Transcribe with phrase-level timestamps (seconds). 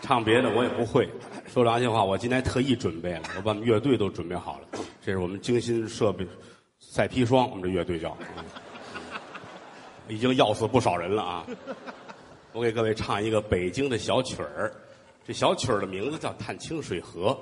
[0.00, 1.08] 唱别的我也不会。
[1.46, 4.80] 说良心话，我今天特意准备了，我把我们乐队都准备好了。
[5.02, 6.26] 这是我们精心设备，
[6.78, 8.16] 赛砒霜，我们这乐队叫，
[10.08, 11.46] 已经要死不少人了啊！
[12.52, 14.72] 我给各位唱一个北京的小曲儿，
[15.26, 17.36] 这小曲儿的名字叫《探清水河》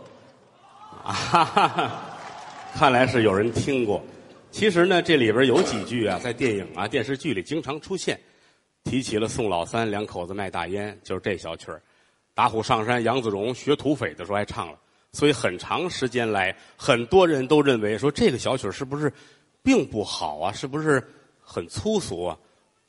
[1.09, 2.03] 啊哈哈哈，
[2.75, 4.03] 看来是有人听过。
[4.51, 8.19] 其实呢，这里边有几句啊，在电影啊、电视剧里经常出现，
[8.85, 11.83] 提起了宋老三两口子卖大烟，就是这小曲儿。
[12.35, 14.79] 打虎上山，杨子荣学土匪的时候还唱了，
[15.13, 19.13] 所以很长时间来，很多人都认为说这个小曲儿是不是
[19.63, 20.53] 并不好啊？
[20.53, 21.03] 是不是
[21.41, 22.37] 很粗俗啊？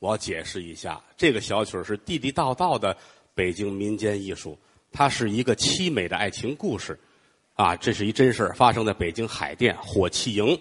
[0.00, 2.96] 我要解释一下，这个小曲儿是地地道道的
[3.34, 4.58] 北京民间艺术，
[4.90, 6.98] 它是一个凄美的爱情故事，
[7.54, 10.58] 啊，这是一真事，发生在北京海淀火器营，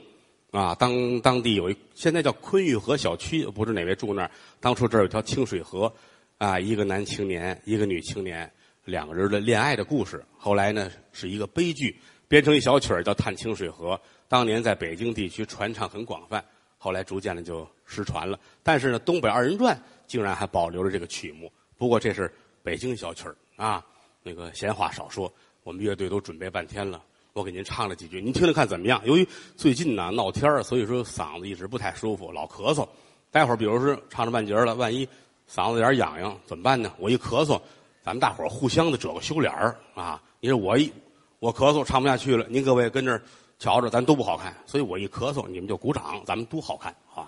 [0.52, 5.92] 啊，当当地有一现在叫昆玉河小区，不知哪位住那儿，当初这儿有条清水河，
[6.38, 8.50] 啊，一个男青年，一个女青年。
[8.86, 13.96] 两个人的恋爱的故事，后来呢是一个悲剧，编成一小曲儿叫《探清水河》。
[14.28, 16.44] 当年在北京地区传唱很广泛，
[16.78, 18.40] 后来逐渐的就失传了。
[18.62, 21.52] 但是呢，东北二人转竟然还保留着这个曲目。
[21.78, 23.84] 不过这是北京小曲儿啊。
[24.22, 25.32] 那个闲话少说，
[25.64, 27.02] 我们乐队都准备半天了，
[27.34, 29.02] 我给您唱了几句，您听听看怎么样？
[29.06, 32.88] 由于最近呢闹天儿，所以说嗓子一直不太舒服，老咳嗽。
[33.32, 35.08] 待会儿比如说唱着半截了，万一
[35.50, 36.94] 嗓子有点痒痒怎么办呢？
[37.00, 37.60] 我一咳嗽。
[38.06, 40.22] 咱们大伙儿互相的遮个羞脸儿啊！
[40.40, 40.94] 你说我一
[41.40, 43.20] 我咳嗽唱不下去了，您各位跟这儿
[43.58, 44.56] 瞧着，咱都不好看。
[44.68, 47.28] 所以我一咳嗽，你们就鼓掌，咱们都好看啊！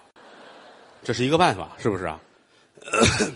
[1.04, 2.20] 这是一个办法，是不是啊？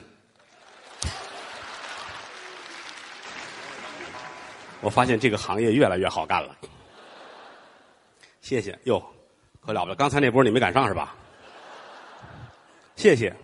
[4.81, 6.55] 我发现这个行业越来越好干了。
[8.41, 9.03] 谢谢哟，
[9.65, 9.95] 可了不得！
[9.95, 11.15] 刚才那波你没赶上是吧？
[12.95, 13.35] 谢谢。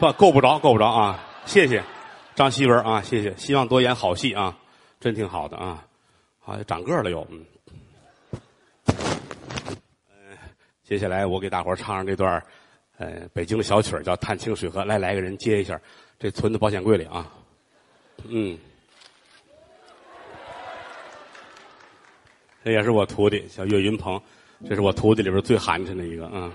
[0.00, 1.22] 不够不着，够不着啊！
[1.44, 1.84] 谢谢
[2.34, 4.56] 张希文啊，谢谢，希望多演好戏啊，
[4.98, 5.86] 真挺好的啊，
[6.38, 7.44] 好像长个了又嗯。
[10.82, 12.42] 接下来我给大伙唱上这段
[12.96, 15.78] 呃，北京的小曲叫《探清水河》，来来个人接一下，
[16.18, 17.30] 这存在保险柜里啊，
[18.26, 18.58] 嗯，
[22.64, 24.18] 这也是我徒弟小岳云鹏，
[24.66, 26.50] 这是我徒弟里边最寒碜的一个啊。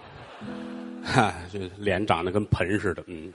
[1.03, 3.31] 哈，这脸长得跟盆似的，嗯，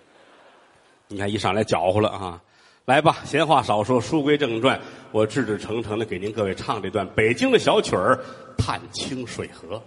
[1.12, 2.40] 你看一上来搅和了啊！
[2.84, 8.16] 来吧，闲话少说，书归正传，我志志诚诚的给您各位唱这段北京的小曲儿
[8.62, 9.82] 《探清水河》。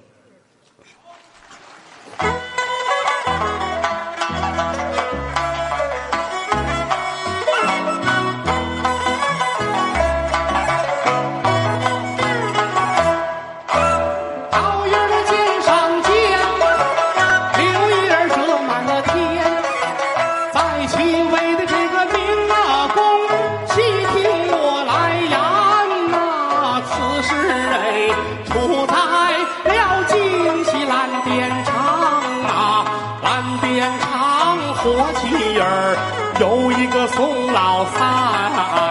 [34.95, 35.97] 我妻儿
[36.39, 38.82] 有一个宋老三。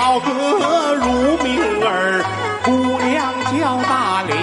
[0.00, 2.24] 老哥如名儿
[2.64, 2.72] 姑
[3.02, 4.39] 娘叫大莲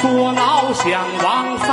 [0.00, 0.88] 坐牢想
[1.22, 1.68] 王三，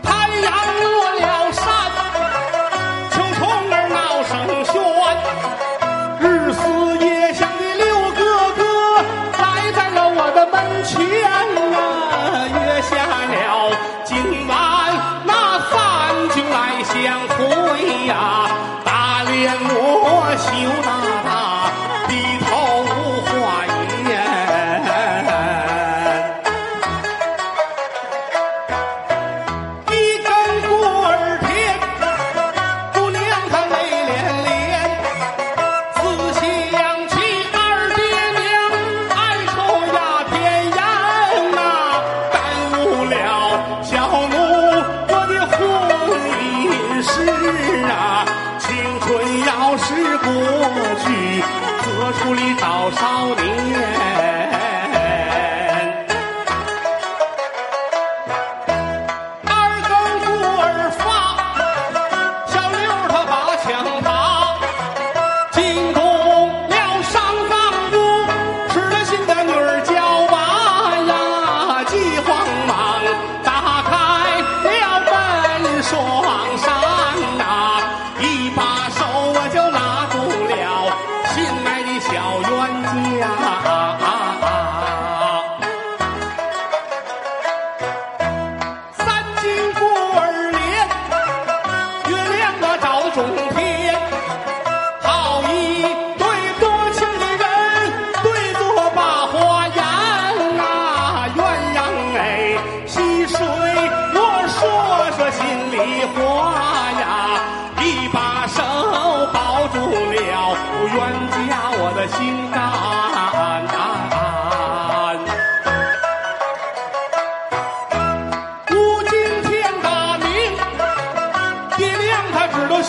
[0.00, 0.08] 太
[0.38, 0.46] 阳
[0.80, 0.84] 落
[1.18, 1.64] 了山，
[3.10, 4.32] 秋虫儿闹声
[4.64, 4.72] 喧。
[6.20, 6.22] 日
[6.52, 6.62] 思
[7.04, 7.04] 夜
[7.34, 8.20] 想的六哥
[8.54, 8.62] 哥
[9.42, 10.54] 来在了我的门
[10.84, 10.94] 前
[11.74, 11.76] 啊，
[12.54, 12.92] 约下
[13.34, 13.74] 了
[14.04, 14.52] 今晚
[15.26, 15.74] 那饭
[16.30, 16.54] 局来
[16.84, 16.94] 相
[17.28, 17.36] 会
[18.06, 18.43] 呀。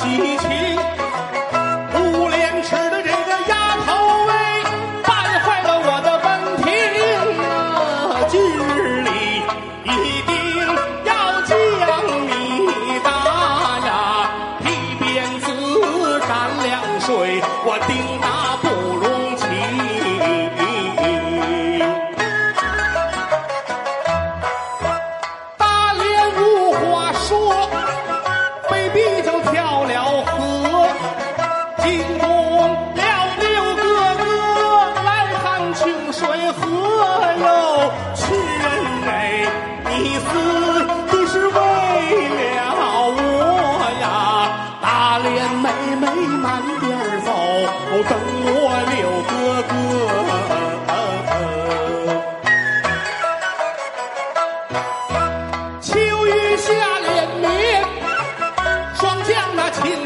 [0.08, 0.75] 一起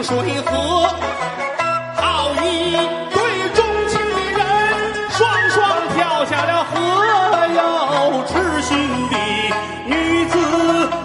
[0.04, 0.88] 水河。
[1.96, 2.74] 好一
[3.14, 3.18] 对
[3.54, 4.40] 钟情的人，
[5.10, 5.20] 双
[5.50, 5.58] 双
[5.96, 6.74] 跳下了河
[7.56, 7.58] 哟。
[8.28, 8.70] 痴心
[9.10, 9.16] 的
[9.86, 10.34] 女子，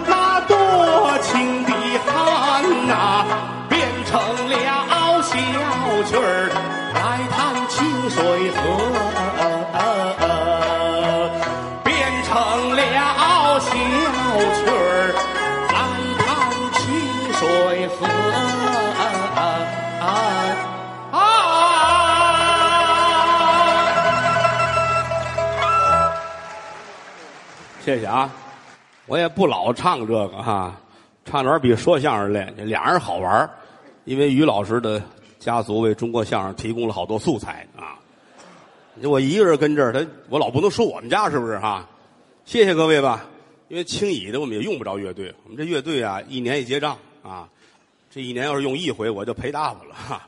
[0.07, 0.53] 那多
[1.21, 1.71] 情的
[2.05, 3.25] 汉呐、
[3.67, 4.19] 变成
[4.49, 4.53] 了
[5.21, 5.33] 小
[6.03, 6.49] 曲儿
[6.93, 6.97] 来
[7.31, 7.35] 弹
[7.67, 8.55] 清水河。
[27.85, 28.33] 谢谢啊，
[29.05, 30.75] 我也不老唱这个哈，
[31.23, 33.47] 唱这玩意儿比说相声累，俩人好玩
[34.05, 34.99] 因为于老师的
[35.37, 37.93] 家族为中国相声提供了好多素材啊。
[39.03, 41.87] 我一个人跟这儿，他我老不能说我们家是不是哈？
[42.43, 43.23] 谢谢各位吧，
[43.67, 47.47] 因为轻易的我们也用不着乐队，我们这乐队啊，一年一结账啊，
[48.09, 50.27] 这一年要是用一回，我就赔大发了哈。